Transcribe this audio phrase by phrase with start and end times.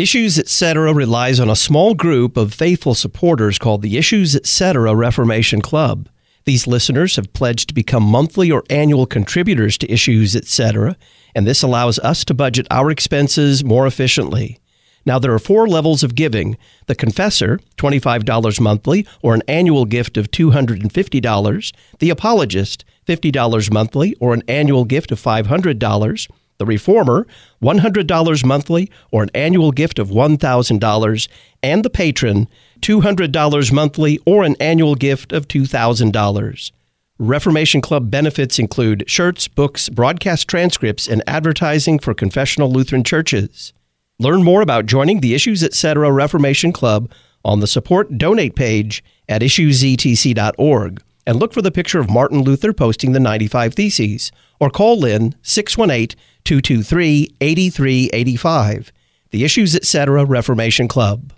[0.00, 0.94] Issues Etc.
[0.94, 4.94] relies on a small group of faithful supporters called the Issues Etc.
[4.94, 6.08] Reformation Club.
[6.46, 10.96] These listeners have pledged to become monthly or annual contributors to Issues Etc.,
[11.34, 14.58] and this allows us to budget our expenses more efficiently.
[15.04, 16.56] Now, there are four levels of giving
[16.86, 24.32] the confessor, $25 monthly, or an annual gift of $250, the apologist, $50 monthly, or
[24.32, 26.28] an annual gift of $500,
[26.60, 27.26] the reformer,
[27.62, 31.28] $100 monthly, or an annual gift of $1,000,
[31.62, 32.48] and the patron,
[32.82, 36.72] $200 monthly, or an annual gift of $2,000.
[37.18, 43.72] Reformation Club benefits include shirts, books, broadcast transcripts, and advertising for confessional Lutheran churches.
[44.18, 46.12] Learn more about joining the Issues Etc.
[46.12, 47.10] Reformation Club
[47.42, 52.74] on the support donate page at issuesetc.org and look for the picture of Martin Luther
[52.74, 58.92] posting the 95 Theses or call Lynn 618 223 8385.
[59.30, 60.24] The Issues Etc.
[60.24, 61.32] Reformation Club.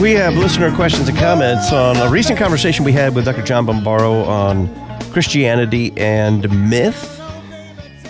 [0.00, 3.42] We have listener questions and comments on a recent conversation we had with Dr.
[3.42, 4.74] John Bombaro on
[5.12, 7.19] Christianity and myth.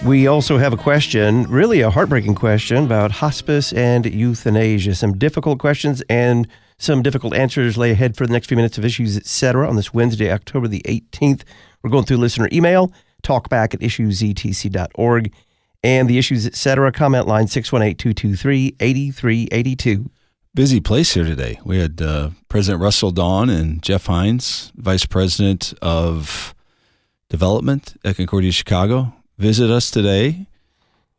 [0.05, 4.95] We also have a question, really a heartbreaking question, about hospice and euthanasia.
[4.95, 6.49] Some difficult questions and
[6.79, 9.69] some difficult answers lay ahead for the next few minutes of issues, etc.
[9.69, 11.43] on this Wednesday, October the 18th.
[11.83, 12.91] We're going through listener email,
[13.23, 15.35] talkback at issuesetc.org,
[15.85, 16.91] and the issues, etc.
[16.93, 20.11] comment line 618 223 8382
[20.55, 21.61] busy place here today.
[21.65, 26.55] We had uh, President Russell Dawn and Jeff Hines, Vice President of
[27.29, 30.47] Development at Concordia Chicago, visit us today.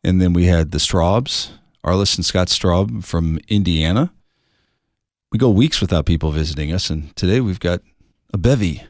[0.04, 1.50] And then we had the Straubs,
[1.84, 4.12] Arliss and Scott Straub from Indiana.
[5.30, 7.80] We go weeks without people visiting us, and today we've got
[8.32, 8.84] a bevy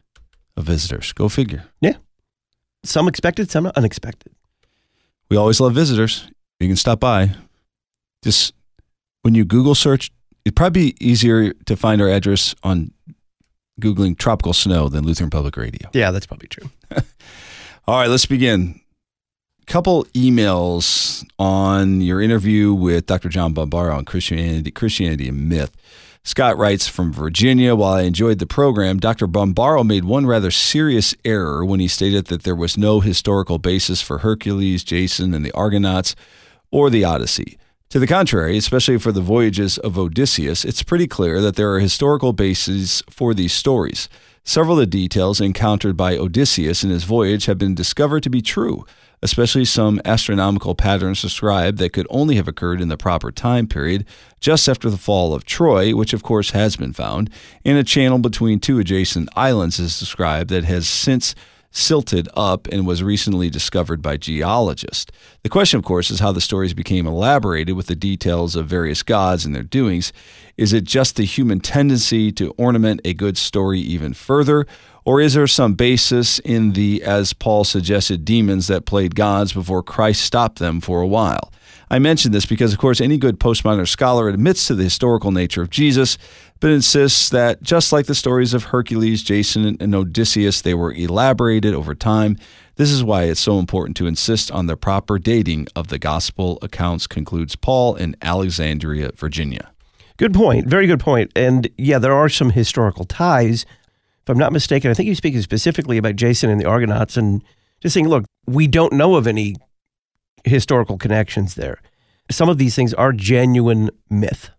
[0.57, 1.13] of visitors.
[1.13, 1.65] Go figure.
[1.81, 1.97] Yeah.
[2.85, 4.33] Some expected, some unexpected.
[5.29, 6.29] We always love visitors.
[6.59, 7.31] You can stop by.
[8.25, 8.55] Just
[9.23, 10.11] when you Google search
[10.45, 12.93] it'd probably be easier to find our address on
[13.81, 15.89] Googling tropical snow than Lutheran Public Radio.
[15.93, 16.71] Yeah, that's probably true.
[17.87, 18.81] All right, let's begin.
[19.73, 23.31] Couple emails on your interview with Dr.
[23.31, 25.75] John Bombaro on Christianity, Christianity and myth.
[26.25, 29.27] Scott writes from Virginia While I enjoyed the program, Dr.
[29.27, 34.03] Bombaro made one rather serious error when he stated that there was no historical basis
[34.03, 36.15] for Hercules, Jason, and the Argonauts
[36.71, 37.57] or the Odyssey.
[37.89, 41.81] To the contrary, especially for the voyages of Odysseus, it's pretty clear that there are
[41.81, 44.11] historical bases for these stories.
[44.45, 48.43] Several of the details encountered by Odysseus in his voyage have been discovered to be
[48.43, 48.85] true,
[49.23, 54.05] especially some astronomical patterns described that could only have occurred in the proper time period,
[54.41, 57.31] just after the fall of Troy, which of course has been found,
[57.65, 61.35] and a channel between two adjacent islands is described that has since
[61.73, 65.11] silted up and was recently discovered by geologists.
[65.43, 69.03] The question, of course, is how the stories became elaborated with the details of various
[69.03, 70.13] gods and their doings.
[70.57, 74.67] Is it just the human tendency to ornament a good story even further?
[75.05, 79.83] Or is there some basis in the, as Paul suggested, demons that played gods before
[79.83, 81.51] Christ stopped them for a while?
[81.93, 85.61] I mention this because, of course, any good postmodern scholar admits to the historical nature
[85.61, 86.17] of Jesus,
[86.59, 91.75] but insists that just like the stories of Hercules, Jason, and Odysseus, they were elaborated
[91.75, 92.39] over time.
[92.77, 96.59] This is why it's so important to insist on the proper dating of the gospel
[96.63, 99.71] accounts, concludes Paul in Alexandria, Virginia.
[100.17, 100.69] Good point.
[100.69, 101.31] Very good point.
[101.37, 103.67] And yeah, there are some historical ties.
[104.23, 107.45] If I'm not mistaken, I think you're speaking specifically about Jason and the Argonauts and
[107.81, 109.57] just saying, look, we don't know of any
[110.45, 111.81] historical connections there.
[112.31, 114.51] Some of these things are genuine myth.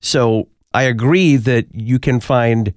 [0.00, 2.74] So I agree that you can find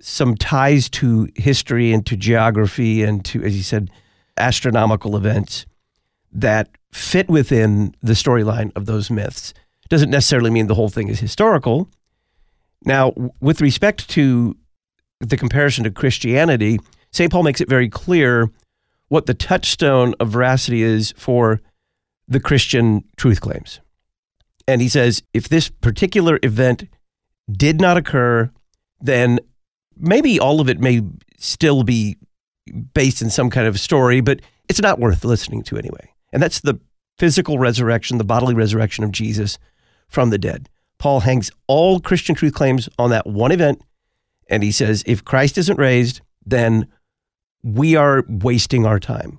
[0.00, 3.90] some ties to history and to geography and to, as you said,
[4.36, 5.66] astronomical events
[6.32, 9.54] that fit within the storyline of those myths.
[9.88, 11.88] Doesn't necessarily mean the whole thing is historical.
[12.84, 14.56] Now, with respect to
[15.20, 16.80] the comparison to Christianity,
[17.12, 17.30] St.
[17.30, 18.50] Paul makes it very clear
[19.12, 21.60] what the touchstone of veracity is for
[22.26, 23.78] the Christian truth claims.
[24.66, 26.88] And he says if this particular event
[27.50, 28.50] did not occur,
[29.02, 29.38] then
[29.98, 31.02] maybe all of it may
[31.36, 32.16] still be
[32.94, 36.10] based in some kind of story, but it's not worth listening to anyway.
[36.32, 36.80] And that's the
[37.18, 39.58] physical resurrection, the bodily resurrection of Jesus
[40.08, 40.70] from the dead.
[40.98, 43.82] Paul hangs all Christian truth claims on that one event,
[44.48, 46.88] and he says if Christ isn't raised, then
[47.62, 49.38] we are wasting our time.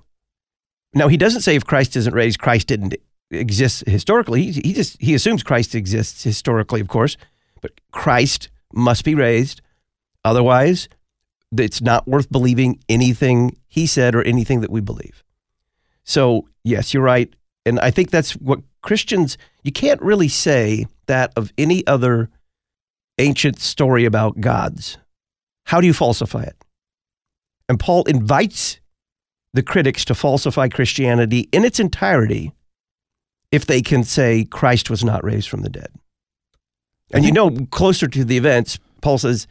[0.94, 2.94] Now, he doesn't say if Christ isn't raised, Christ didn't
[3.30, 4.50] exist historically.
[4.50, 7.16] He, he just he assumes Christ exists historically, of course,
[7.60, 9.60] but Christ must be raised.
[10.24, 10.88] Otherwise,
[11.56, 15.22] it's not worth believing anything he said or anything that we believe.
[16.04, 17.32] So, yes, you're right.
[17.66, 22.30] And I think that's what Christians, you can't really say that of any other
[23.18, 24.98] ancient story about gods.
[25.64, 26.63] How do you falsify it?
[27.68, 28.80] And Paul invites
[29.52, 32.52] the critics to falsify Christianity in its entirety
[33.52, 35.88] if they can say Christ was not raised from the dead.
[37.12, 39.46] And you know, closer to the events, Paul says,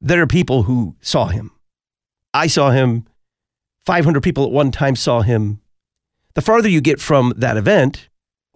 [0.00, 1.50] there are people who saw him.
[2.32, 3.06] I saw him.
[3.86, 5.60] 500 people at one time saw him.
[6.34, 8.08] The farther you get from that event,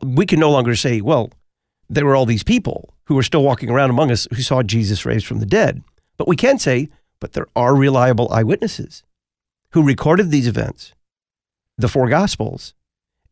[0.03, 1.31] we can no longer say, well,
[1.89, 5.05] there were all these people who were still walking around among us who saw Jesus
[5.05, 5.83] raised from the dead.
[6.17, 6.91] But we can say,
[7.23, 9.05] but there are reliable eyewitnesses
[9.71, 10.93] who recorded these events,
[11.79, 12.75] the four gospels,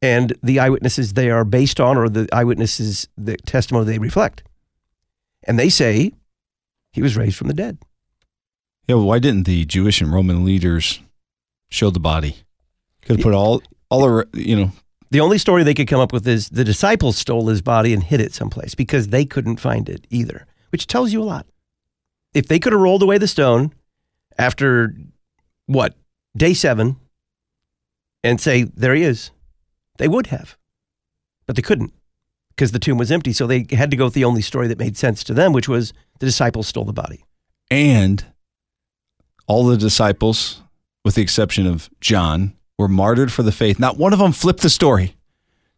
[0.00, 4.44] and the eyewitnesses they are based on, or the eyewitnesses, the testimony they reflect.
[5.42, 6.12] And they say
[6.92, 7.78] he was raised from the dead.
[8.86, 11.00] Yeah, well, why didn't the Jewish and Roman leaders
[11.68, 12.36] show the body?
[13.02, 14.70] Could have put all all the you know.
[15.10, 18.04] The only story they could come up with is the disciples stole his body and
[18.04, 21.46] hid it someplace because they couldn't find it either, which tells you a lot.
[22.32, 23.72] If they could have rolled away the stone
[24.40, 24.94] after
[25.66, 25.94] what
[26.34, 26.96] day seven
[28.24, 29.30] and say there he is,
[29.98, 30.56] they would have,
[31.46, 31.92] but they couldn't
[32.48, 33.32] because the tomb was empty.
[33.34, 35.68] So they had to go with the only story that made sense to them, which
[35.68, 37.22] was the disciples stole the body.
[37.70, 38.24] And
[39.46, 40.62] all the disciples,
[41.04, 43.78] with the exception of John, were martyred for the faith.
[43.78, 45.16] Not one of them flipped the story.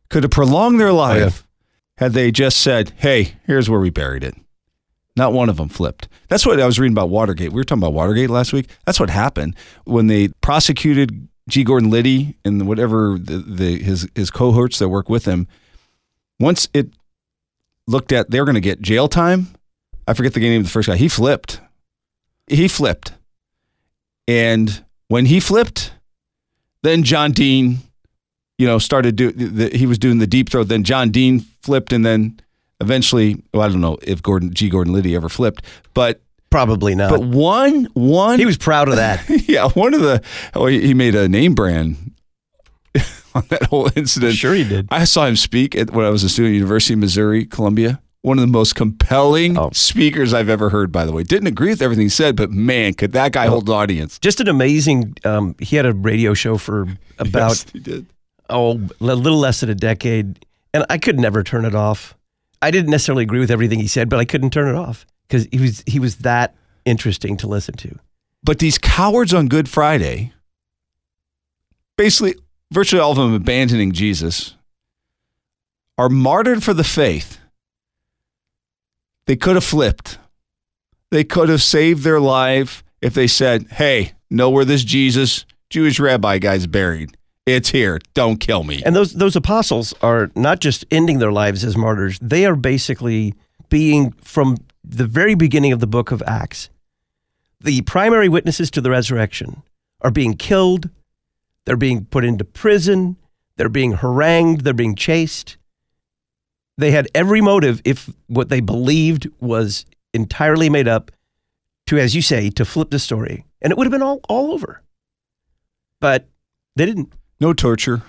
[0.08, 2.04] Could have prolonged their life oh, yeah.
[2.04, 4.34] had they just said, hey, here's where we buried it.
[5.14, 6.08] Not one of them flipped.
[6.28, 7.50] That's what I was reading about Watergate.
[7.50, 8.70] We were talking about Watergate last week.
[8.86, 11.64] That's what happened when they prosecuted G.
[11.64, 15.48] Gordon Liddy and whatever the, the his his cohorts that work with him.
[16.40, 16.88] Once it
[17.86, 19.48] looked at they're going to get jail time.
[20.06, 20.96] I forget the name of the first guy.
[20.96, 21.60] He flipped.
[22.48, 23.12] He flipped,
[24.26, 25.92] and when he flipped,
[26.82, 27.78] then John Dean,
[28.58, 29.30] you know, started do
[29.72, 30.68] he was doing the deep throat.
[30.68, 32.40] Then John Dean flipped, and then
[32.82, 34.68] eventually, well, I don't know if Gordon G.
[34.68, 35.64] Gordon Liddy ever flipped,
[35.94, 36.20] but
[36.50, 37.10] probably not.
[37.10, 39.24] But one, one, he was proud of that.
[39.48, 40.22] yeah, one of the
[40.54, 42.12] oh, he made a name brand
[43.34, 44.34] on that whole incident.
[44.34, 44.86] Sure, he did.
[44.90, 48.00] I saw him speak at, when I was a student at University of Missouri, Columbia.
[48.20, 49.70] One of the most compelling oh.
[49.72, 50.92] speakers I've ever heard.
[50.92, 53.50] By the way, didn't agree with everything he said, but man, could that guy oh.
[53.50, 54.20] hold an audience?
[54.20, 55.16] Just an amazing.
[55.24, 56.82] Um, he had a radio show for
[57.18, 58.06] about yes, he did.
[58.48, 62.16] oh a little less than a decade, and I could never turn it off.
[62.62, 65.48] I didn't necessarily agree with everything he said, but I couldn't turn it off because
[65.50, 66.54] he was he was that
[66.84, 67.98] interesting to listen to.
[68.44, 70.32] But these cowards on Good Friday,
[71.98, 72.36] basically,
[72.72, 74.54] virtually all of them abandoning Jesus,
[75.98, 77.38] are martyred for the faith.
[79.26, 80.18] They could have flipped.
[81.10, 85.98] They could have saved their life if they said, "Hey, know where this Jesus Jewish
[85.98, 87.16] rabbi guy's buried."
[87.46, 87.98] It's here.
[88.14, 88.82] Don't kill me.
[88.84, 92.18] And those those apostles are not just ending their lives as martyrs.
[92.22, 93.34] They are basically
[93.68, 96.70] being from the very beginning of the book of Acts.
[97.60, 99.62] The primary witnesses to the resurrection
[100.00, 100.90] are being killed,
[101.64, 103.16] they're being put into prison,
[103.56, 105.56] they're being harangued, they're being chased.
[106.78, 109.84] They had every motive if what they believed was
[110.14, 111.10] entirely made up
[111.86, 114.52] to as you say to flip the story and it would have been all all
[114.52, 114.80] over.
[116.00, 116.28] But
[116.76, 117.12] they didn't.
[117.42, 118.02] No torture,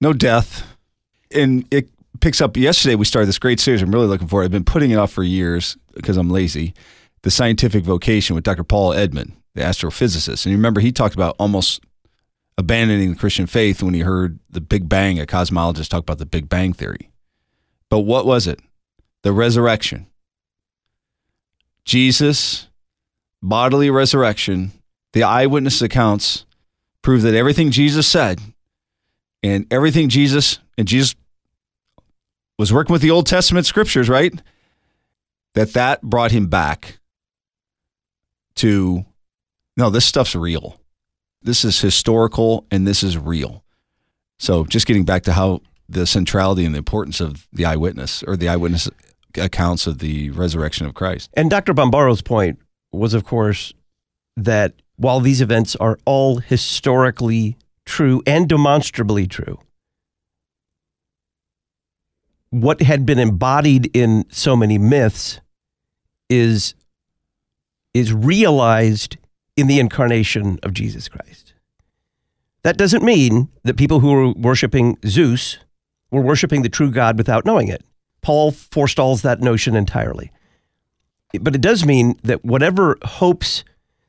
[0.00, 0.66] no death.
[1.32, 1.88] And it
[2.20, 2.96] picks up yesterday.
[2.96, 3.82] We started this great series.
[3.82, 4.46] I'm really looking forward.
[4.46, 6.74] I've been putting it off for years because I'm lazy.
[7.22, 8.64] The Scientific Vocation with Dr.
[8.64, 10.44] Paul Edmond, the astrophysicist.
[10.44, 11.84] And you remember he talked about almost
[12.58, 16.26] abandoning the Christian faith when he heard the Big Bang, a cosmologist talk about the
[16.26, 17.12] Big Bang theory.
[17.90, 18.58] But what was it?
[19.22, 20.08] The resurrection.
[21.84, 22.66] Jesus,
[23.40, 24.72] bodily resurrection,
[25.12, 26.44] the eyewitness accounts
[27.02, 28.40] prove that everything Jesus said
[29.42, 31.14] and everything Jesus and Jesus
[32.58, 34.32] was working with the Old Testament scriptures, right?
[35.54, 37.00] That that brought him back
[38.56, 39.04] to
[39.76, 40.78] no, this stuff's real.
[41.42, 43.64] This is historical and this is real.
[44.38, 48.36] So just getting back to how the centrality and the importance of the eyewitness or
[48.36, 48.88] the eyewitness
[49.36, 51.30] accounts of the resurrection of Christ.
[51.34, 51.74] And Dr.
[51.74, 52.58] Bombaro's point
[52.92, 53.72] was, of course,
[54.36, 59.58] that while these events are all historically true and demonstrably true,
[62.50, 65.40] what had been embodied in so many myths
[66.30, 66.74] is
[67.94, 69.16] is realized
[69.56, 71.52] in the incarnation of Jesus Christ.
[72.62, 75.58] That doesn't mean that people who were worshiping Zeus
[76.10, 77.84] were worshiping the true God without knowing it.
[78.22, 80.30] Paul forestalls that notion entirely.
[81.40, 83.64] But it does mean that whatever hopes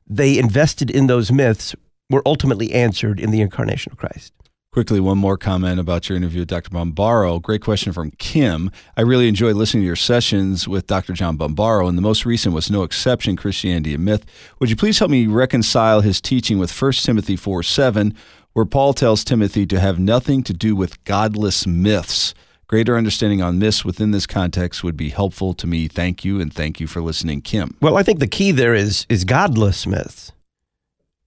[0.07, 1.75] they invested in those myths
[2.09, 4.33] were ultimately answered in the incarnation of Christ.
[4.73, 6.71] Quickly, one more comment about your interview with Dr.
[6.71, 7.39] Bombaro.
[7.39, 8.71] Great question from Kim.
[8.97, 11.13] I really enjoy listening to your sessions with Dr.
[11.13, 14.25] John Bombaro, and the most recent was no exception Christianity and Myth.
[14.59, 18.15] Would you please help me reconcile his teaching with 1 Timothy 4 7,
[18.53, 22.33] where Paul tells Timothy to have nothing to do with godless myths?
[22.73, 25.87] Greater understanding on myths within this context would be helpful to me.
[25.87, 27.77] Thank you, and thank you for listening, Kim.
[27.81, 30.31] Well, I think the key there is is godless myths.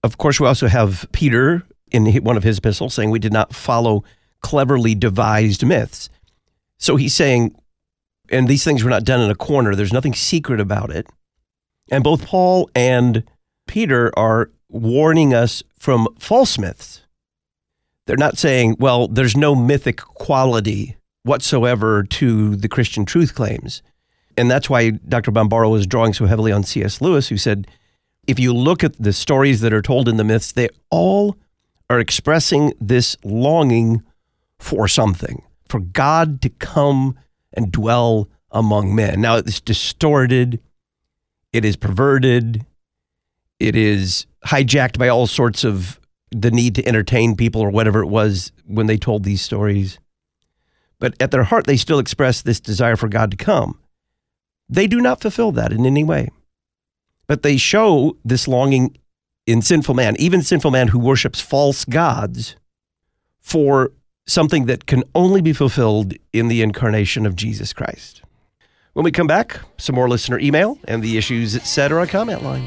[0.02, 1.62] Of course, we also have Peter
[1.92, 4.02] in one of his epistles saying we did not follow
[4.40, 6.10] cleverly devised myths.
[6.78, 7.54] So he's saying,
[8.28, 9.76] and these things were not done in a corner.
[9.76, 11.06] There's nothing secret about it.
[11.92, 13.22] And both Paul and
[13.68, 17.02] Peter are warning us from false myths.
[18.08, 23.82] They're not saying, well, there's no mythic quality whatsoever to the Christian truth claims.
[24.36, 25.32] And that's why Dr.
[25.32, 27.00] Bombaro was drawing so heavily on C.S.
[27.00, 27.66] Lewis, who said,
[28.26, 31.36] if you look at the stories that are told in the myths, they all
[31.90, 34.02] are expressing this longing
[34.58, 37.16] for something, for God to come
[37.52, 39.20] and dwell among men.
[39.20, 40.60] Now, it's distorted,
[41.52, 42.64] it is perverted,
[43.58, 45.98] it is hijacked by all sorts of
[46.30, 49.98] the need to entertain people or whatever it was when they told these stories.
[50.98, 53.78] But at their heart, they still express this desire for God to come.
[54.68, 56.30] They do not fulfill that in any way.
[57.26, 58.96] But they show this longing
[59.46, 62.56] in sinful man, even sinful man who worships false gods,
[63.40, 63.92] for
[64.26, 68.22] something that can only be fulfilled in the incarnation of Jesus Christ.
[68.94, 72.06] When we come back, some more listener email and the issues, etc.
[72.06, 72.64] comment line.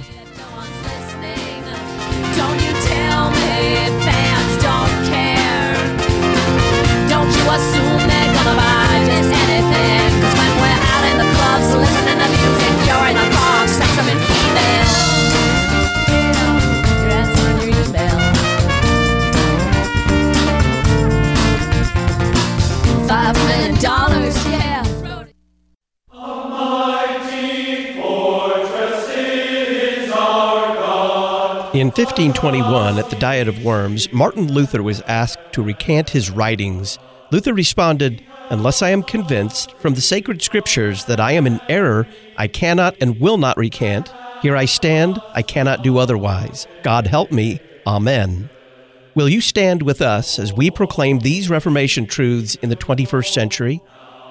[31.90, 37.00] In 1521, at the Diet of Worms, Martin Luther was asked to recant his writings.
[37.32, 42.08] Luther responded, Unless I am convinced from the sacred scriptures that I am in error,
[42.38, 44.14] I cannot and will not recant.
[44.44, 46.68] Here I stand, I cannot do otherwise.
[46.84, 47.60] God help me.
[47.88, 48.52] Amen.
[49.16, 53.82] Will you stand with us as we proclaim these Reformation truths in the 21st century?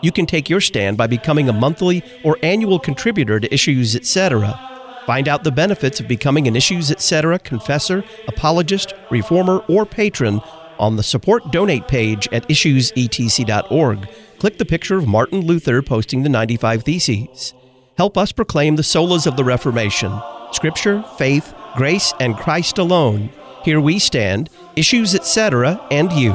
[0.00, 4.67] You can take your stand by becoming a monthly or annual contributor to Issues Etc.
[5.08, 7.38] Find out the benefits of becoming an Issues Etc.
[7.38, 10.42] confessor, apologist, reformer, or patron
[10.78, 14.06] on the support donate page at issuesetc.org.
[14.38, 17.54] Click the picture of Martin Luther posting the 95 Theses.
[17.96, 20.12] Help us proclaim the solas of the Reformation
[20.52, 23.30] Scripture, faith, grace, and Christ alone.
[23.64, 26.32] Here we stand, Issues Etc., and you.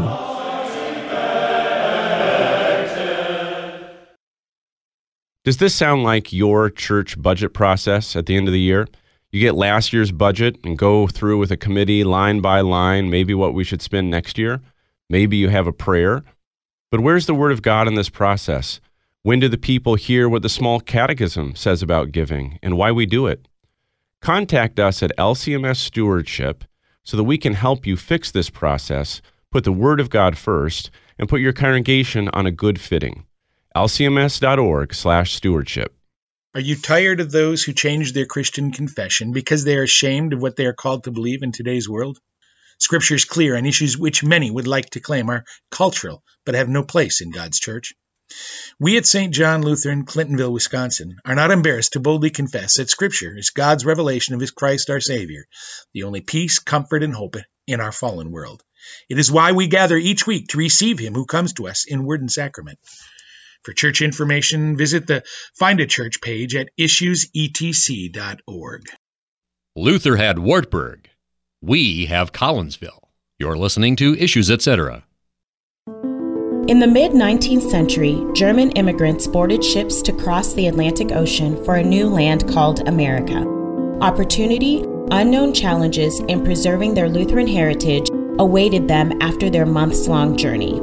[5.43, 8.87] Does this sound like your church budget process at the end of the year?
[9.29, 13.33] You get last year's budget and go through with a committee line by line, maybe
[13.33, 14.61] what we should spend next year.
[15.09, 16.23] Maybe you have a prayer.
[16.89, 18.79] But where's the Word of God in this process?
[19.23, 23.05] When do the people hear what the small catechism says about giving and why we
[23.05, 23.49] do it?
[24.21, 26.63] Contact us at LCMS Stewardship
[27.03, 29.21] so that we can help you fix this process,
[29.51, 33.25] put the Word of God first, and put your congregation on a good fitting
[33.75, 35.95] lcms.org slash stewardship.
[36.53, 40.41] Are you tired of those who change their Christian confession because they are ashamed of
[40.41, 42.19] what they are called to believe in today's world?
[42.77, 46.69] Scripture is clear on issues which many would like to claim are cultural but have
[46.69, 47.93] no place in God's church.
[48.79, 49.33] We at St.
[49.33, 54.35] John Lutheran, Clintonville, Wisconsin, are not embarrassed to boldly confess that Scripture is God's revelation
[54.35, 55.45] of His Christ our Savior,
[55.93, 58.63] the only peace, comfort, and hope in our fallen world.
[59.09, 62.05] It is why we gather each week to receive Him who comes to us in
[62.05, 62.79] word and sacrament.
[63.63, 65.23] For church information, visit the
[65.55, 68.81] Find a Church page at issuesetc.org.
[69.75, 71.09] Luther had Wartburg.
[71.61, 73.07] We have Collinsville.
[73.39, 75.03] You're listening to Issues Etc.
[76.67, 81.75] In the mid 19th century, German immigrants boarded ships to cross the Atlantic Ocean for
[81.75, 83.45] a new land called America.
[84.01, 90.81] Opportunity, unknown challenges, and preserving their Lutheran heritage awaited them after their months long journey.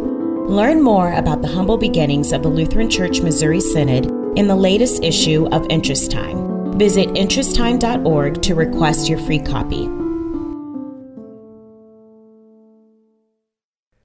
[0.50, 5.04] Learn more about the humble beginnings of the Lutheran Church Missouri Synod in the latest
[5.04, 6.76] issue of Interest Time.
[6.76, 9.88] Visit interesttime.org to request your free copy.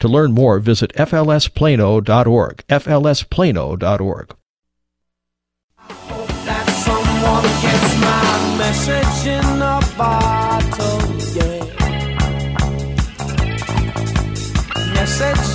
[0.00, 2.64] To learn more, visit flsplano.org.
[2.68, 4.34] flsplano.org.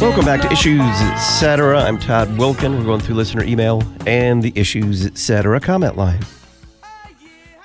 [0.02, 1.80] Welcome back to Issues Etc.
[1.80, 2.78] I'm Todd Wilken.
[2.78, 5.60] We're going through listener email and the Issues Etc.
[5.62, 6.20] comment line.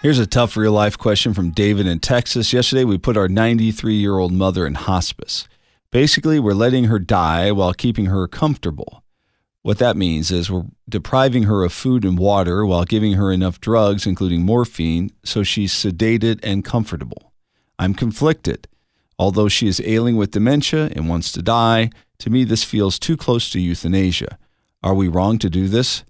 [0.01, 2.53] Here's a tough real life question from David in Texas.
[2.53, 5.49] Yesterday, we put our 93 year old mother in hospice.
[5.91, 9.03] Basically, we're letting her die while keeping her comfortable.
[9.63, 13.61] What that means is we're depriving her of food and water while giving her enough
[13.61, 17.33] drugs, including morphine, so she's sedated and comfortable.
[17.79, 18.69] I'm conflicted.
[19.19, 23.17] Although she is ailing with dementia and wants to die, to me this feels too
[23.17, 24.39] close to euthanasia.
[24.83, 26.05] Are we wrong to do this?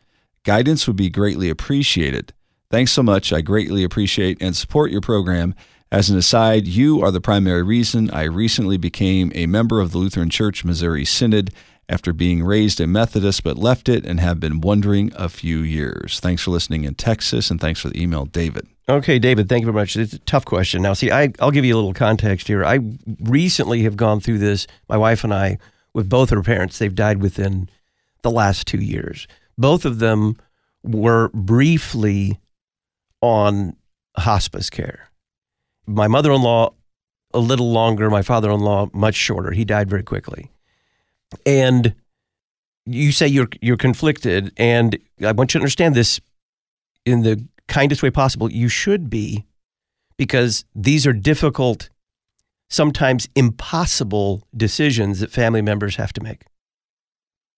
[0.45, 2.33] Guidance would be greatly appreciated.
[2.71, 3.33] Thanks so much.
[3.33, 5.55] I greatly appreciate and support your program.
[5.91, 9.97] As an aside, you are the primary reason I recently became a member of the
[9.97, 11.51] Lutheran Church Missouri Synod
[11.89, 16.21] after being raised a Methodist but left it and have been wondering a few years.
[16.21, 18.67] Thanks for listening in Texas and thanks for the email, David.
[18.87, 19.97] Okay, David, thank you very much.
[19.97, 20.83] It's a tough question.
[20.83, 22.67] Now, see, I, I'll give you a little context here.
[22.67, 22.81] I
[23.21, 25.57] recently have gone through this, my wife and I,
[25.95, 26.79] with both her parents.
[26.79, 27.71] They've died within
[28.21, 29.27] the last two years.
[29.57, 30.37] Both of them
[30.83, 32.39] were briefly
[33.23, 33.75] on
[34.19, 35.08] hospice care.
[35.89, 36.75] My mother in law,
[37.33, 39.53] a little longer, my father in law, much shorter.
[39.53, 40.51] He died very quickly.
[41.47, 41.95] And
[42.85, 46.21] you say you're you're conflicted, and I want you to understand this
[47.05, 48.51] in the kindest way possible.
[48.51, 49.47] You should be,
[50.19, 51.89] because these are difficult,
[52.69, 56.45] sometimes impossible decisions that family members have to make.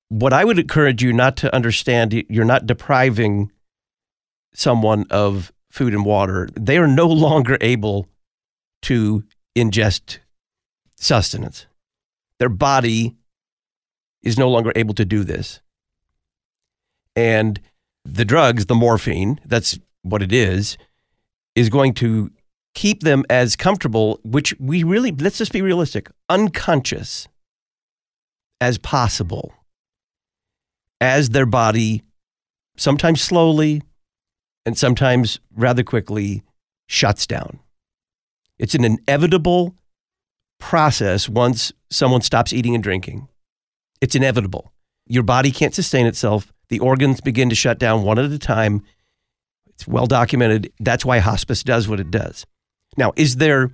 [0.08, 3.52] What I would encourage you not to understand, you're not depriving
[4.52, 8.08] someone of food and water, they are no longer able
[8.82, 9.24] to
[9.56, 10.18] ingest
[10.96, 11.66] sustenance.
[12.38, 13.16] Their body
[14.22, 15.60] is no longer able to do this.
[17.16, 17.60] And
[18.04, 20.78] the drugs, the morphine, that's what it is,
[21.54, 22.30] is going to
[22.74, 27.28] keep them as comfortable, which we really, let's just be realistic, unconscious
[28.60, 29.52] as possible
[31.00, 32.02] as their body,
[32.76, 33.82] sometimes slowly,
[34.66, 36.42] and sometimes rather quickly
[36.86, 37.58] shuts down.
[38.60, 39.74] It's an inevitable
[40.58, 43.26] process once someone stops eating and drinking.
[44.02, 44.70] It's inevitable.
[45.06, 46.52] Your body can't sustain itself.
[46.68, 48.82] The organs begin to shut down one at a time.
[49.66, 50.70] It's well documented.
[50.78, 52.44] That's why hospice does what it does.
[52.98, 53.70] Now, is there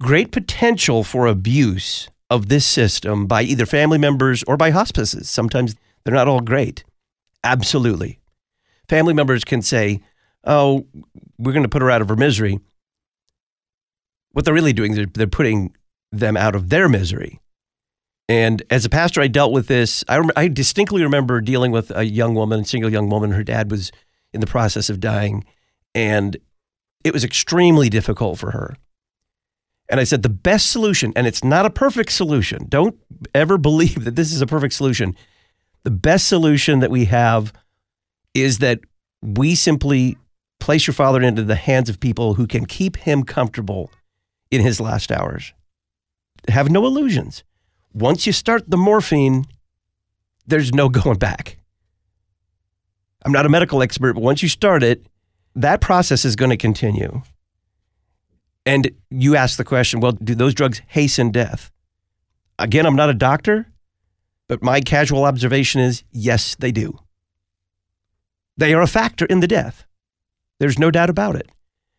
[0.00, 5.28] great potential for abuse of this system by either family members or by hospices?
[5.28, 6.82] Sometimes they're not all great.
[7.44, 8.20] Absolutely.
[8.88, 10.00] Family members can say,
[10.44, 10.86] oh,
[11.38, 12.58] we're going to put her out of her misery.
[14.34, 15.74] What they're really doing is they're putting
[16.12, 17.40] them out of their misery.
[18.28, 20.02] And as a pastor, I dealt with this.
[20.08, 23.30] I, rem- I distinctly remember dealing with a young woman, a single young woman.
[23.30, 23.92] Her dad was
[24.32, 25.44] in the process of dying,
[25.94, 26.36] and
[27.04, 28.76] it was extremely difficult for her.
[29.88, 32.66] And I said, the best solution, and it's not a perfect solution.
[32.68, 32.98] Don't
[33.34, 35.14] ever believe that this is a perfect solution.
[35.84, 37.52] The best solution that we have
[38.32, 38.80] is that
[39.22, 40.16] we simply
[40.58, 43.92] place your father into the hands of people who can keep him comfortable
[44.54, 45.52] in his last hours.
[46.48, 47.44] Have no illusions.
[47.92, 49.46] Once you start the morphine,
[50.46, 51.58] there's no going back.
[53.24, 55.06] I'm not a medical expert, but once you start it,
[55.54, 57.22] that process is going to continue.
[58.66, 61.70] And you ask the question well, do those drugs hasten death?
[62.58, 63.66] Again, I'm not a doctor,
[64.48, 66.98] but my casual observation is yes, they do.
[68.56, 69.86] They are a factor in the death.
[70.60, 71.50] There's no doubt about it.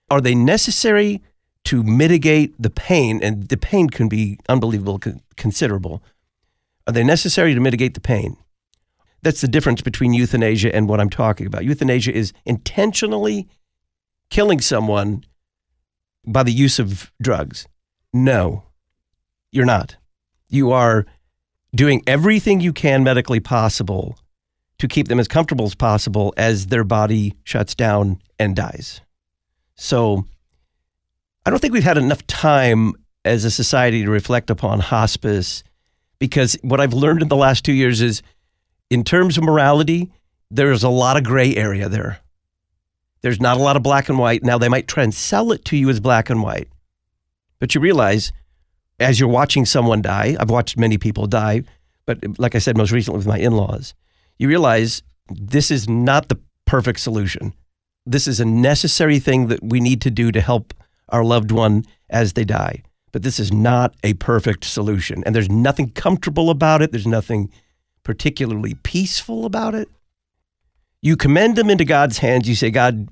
[0.10, 1.22] Are they necessary
[1.66, 3.22] to mitigate the pain?
[3.22, 5.00] And the pain can be unbelievable,
[5.36, 6.02] considerable.
[6.88, 8.38] Are they necessary to mitigate the pain?
[9.22, 11.66] That's the difference between euthanasia and what I'm talking about.
[11.66, 13.48] Euthanasia is intentionally
[14.30, 15.24] killing someone
[16.28, 17.68] by the use of drugs.
[18.14, 18.64] No,
[19.52, 19.98] you're not.
[20.48, 21.06] You are
[21.74, 24.18] doing everything you can medically possible
[24.78, 29.02] to keep them as comfortable as possible as their body shuts down and dies.
[29.76, 30.26] So
[31.46, 35.64] I don't think we've had enough time as a society to reflect upon hospice
[36.18, 38.24] because what I've learned in the last two years is
[38.90, 40.12] in terms of morality,
[40.50, 42.20] there's a lot of gray area there.
[43.22, 44.44] There's not a lot of black and white.
[44.44, 46.68] Now, they might try and sell it to you as black and white,
[47.60, 48.32] but you realize
[49.00, 51.64] as you're watching someone die, I've watched many people die,
[52.06, 53.94] but like I said, most recently with my in laws,
[54.38, 57.54] you realize this is not the perfect solution.
[58.06, 60.74] This is a necessary thing that we need to do to help
[61.10, 62.84] our loved one as they die.
[63.12, 65.24] But this is not a perfect solution.
[65.26, 67.52] And there's nothing comfortable about it, there's nothing
[68.04, 69.90] particularly peaceful about it.
[71.02, 72.48] You commend them into God's hands.
[72.48, 73.10] You say, God,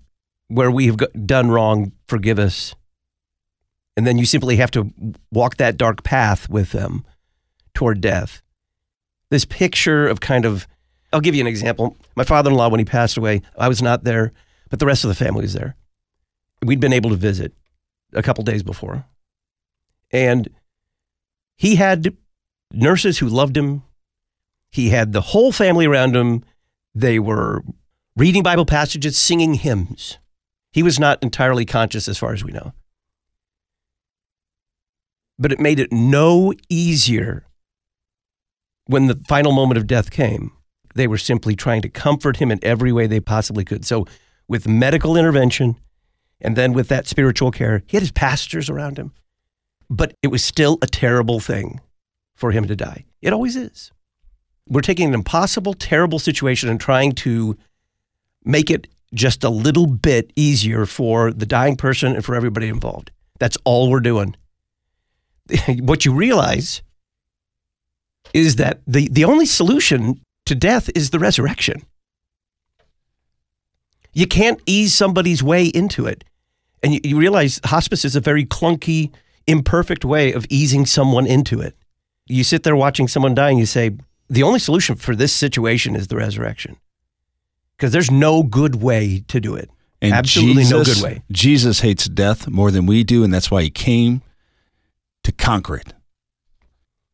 [0.48, 2.76] where we have done wrong, forgive us.
[3.96, 4.92] And then you simply have to
[5.32, 7.06] walk that dark path with them
[7.74, 8.42] toward death.
[9.30, 10.68] This picture of kind of,
[11.12, 11.96] I'll give you an example.
[12.16, 14.32] My father in law, when he passed away, I was not there,
[14.70, 15.76] but the rest of the family was there.
[16.64, 17.54] We'd been able to visit
[18.14, 19.06] a couple days before.
[20.12, 20.50] And
[21.58, 22.16] he had
[22.72, 23.84] nurses who loved him.
[24.72, 26.44] He had the whole family around him.
[26.96, 27.62] They were
[28.16, 30.18] reading Bible passages, singing hymns.
[30.72, 32.74] He was not entirely conscious as far as we know
[35.44, 37.46] but it made it no easier
[38.86, 40.52] when the final moment of death came.
[40.96, 43.86] They were simply trying to comfort him in every way they possibly could.
[43.86, 44.06] So,
[44.48, 45.78] with medical intervention
[46.44, 49.14] and then with that spiritual care, he had his pastors around him.
[49.90, 51.80] But it was still a terrible thing
[52.36, 53.06] for him to die.
[53.22, 53.92] It always is.
[54.68, 57.58] We're taking an impossible, terrible situation and trying to
[58.44, 63.12] make it just a little bit easier for the dying person and for everybody involved.
[63.40, 64.36] That's all we're doing.
[65.80, 66.82] what you realize
[68.34, 71.84] is that the, the only solution to death is the resurrection.
[74.14, 76.24] You can't ease somebody's way into it.
[76.84, 79.12] And you, you realize hospice is a very clunky,
[79.48, 81.76] imperfect way of easing someone into it.
[82.28, 83.92] You sit there watching someone die and you say,
[84.30, 86.78] the only solution for this situation is the resurrection.
[87.78, 89.70] Because there's no good way to do it.
[90.02, 91.24] And Absolutely Jesus, no good way.
[91.32, 94.22] Jesus hates death more than we do, and that's why he came
[95.24, 95.94] to conquer it.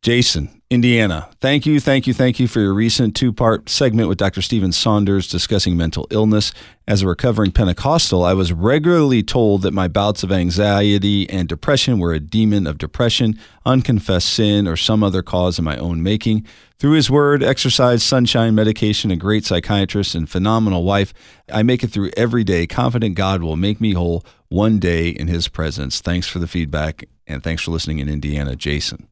[0.02, 4.18] Jason, Indiana, thank you, thank you, thank you for your recent two part segment with
[4.18, 4.42] Dr.
[4.42, 6.54] Stephen Saunders discussing mental illness.
[6.88, 12.00] As a recovering Pentecostal, I was regularly told that my bouts of anxiety and depression
[12.00, 16.48] were a demon of depression, unconfessed sin, or some other cause of my own making.
[16.78, 21.14] Through his word, exercise, sunshine, medication, a great psychiatrist, and phenomenal wife,
[21.52, 25.28] I make it through every day, confident God will make me whole one day in
[25.28, 26.00] his presence.
[26.00, 29.10] Thanks for the feedback and thanks for listening in Indiana, Jason.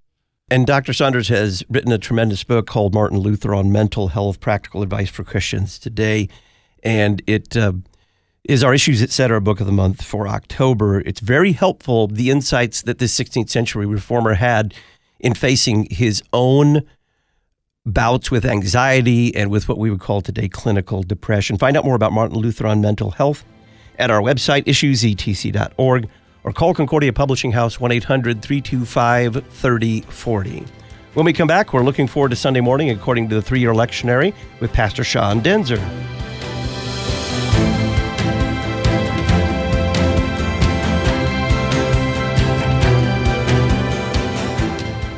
[0.49, 0.93] And Dr.
[0.93, 5.25] Saunders has written a tremendous book called Martin Luther on Mental Health Practical Advice for
[5.25, 6.29] Christians Today.
[6.83, 7.73] And it uh,
[8.45, 9.41] is our Issues Etc.
[9.41, 11.01] book of the month for October.
[11.01, 14.73] It's very helpful, the insights that this 16th century reformer had
[15.19, 16.83] in facing his own
[17.86, 21.57] bouts with anxiety and with what we would call today clinical depression.
[21.57, 23.43] Find out more about Martin Luther on mental health
[23.99, 26.07] at our website, issuesetc.org
[26.47, 30.65] or call Concordia Publishing House 1 800 325 3040.
[31.13, 33.73] When we come back, we're looking forward to Sunday morning according to the three year
[33.73, 35.83] lectionary with Pastor Sean Daenzer.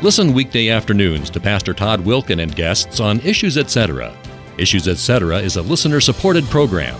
[0.01, 4.11] Listen weekday afternoons to Pastor Todd Wilken and guests on Issues Etc.
[4.57, 5.37] Issues Etc.
[5.37, 6.99] is a listener supported program.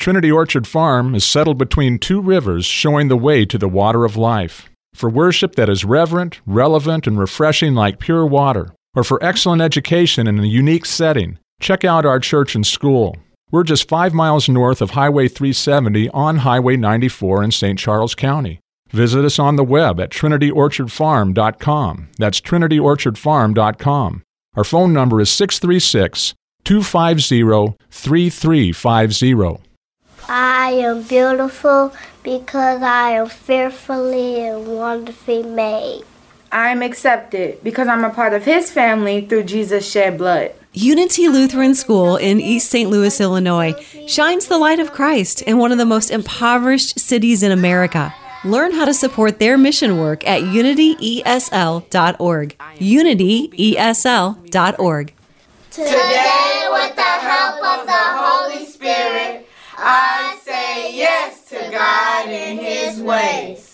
[0.00, 4.16] Trinity Orchard Farm is settled between two rivers, showing the way to the water of
[4.16, 4.70] life.
[4.94, 10.26] For worship that is reverent, relevant, and refreshing like pure water, or for excellent education
[10.26, 13.18] in a unique setting, check out our church and school.
[13.50, 17.78] We're just five miles north of Highway 370 on Highway 94 in St.
[17.78, 18.58] Charles County.
[18.88, 22.08] Visit us on the web at trinityorchardfarm.com.
[22.18, 24.22] That's trinityorchardfarm.com.
[24.56, 26.32] Our phone number is 636
[26.64, 29.69] 250 3350.
[30.28, 36.04] I am beautiful because I am fearfully and wonderfully made.
[36.52, 40.52] I am accepted because I'm a part of His family through Jesus' shed blood.
[40.72, 42.88] Unity Lutheran School in East St.
[42.88, 43.74] Louis, Illinois,
[44.06, 48.14] shines the light of Christ in one of the most impoverished cities in America.
[48.44, 52.56] Learn how to support their mission work at unityesl.org.
[52.78, 55.12] Unityesl.org.
[55.70, 59.46] Today, with the help of the Holy Spirit,
[59.82, 63.69] I say yes to God and His ways.